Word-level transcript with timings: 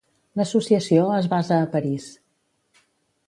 L'associació 0.39 1.03
es 1.17 1.29
basa 1.35 1.59
a 1.65 1.69
París. 1.75 2.07